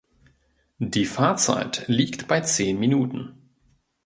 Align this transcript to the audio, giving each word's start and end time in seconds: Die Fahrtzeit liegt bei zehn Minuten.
Die 0.79 1.05
Fahrtzeit 1.05 1.85
liegt 1.87 2.27
bei 2.27 2.41
zehn 2.41 2.79
Minuten. 2.79 3.51